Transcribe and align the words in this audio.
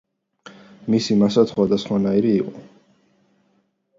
მისი 0.93 1.17
მასა 1.23 1.43
სხვადასხვანაირი 1.51 2.33
იყო. 2.39 2.63